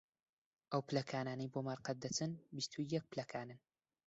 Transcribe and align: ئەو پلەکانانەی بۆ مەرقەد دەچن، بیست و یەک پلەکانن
ئەو 0.71 0.81
پلەکانانەی 0.89 1.51
بۆ 1.53 1.59
مەرقەد 1.67 1.97
دەچن، 2.03 2.31
بیست 2.55 2.71
و 2.75 2.81
یەک 2.93 3.05
پلەکانن 3.11 3.59